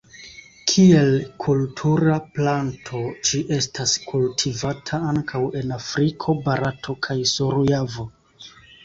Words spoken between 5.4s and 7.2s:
en Afriko, Barato kaj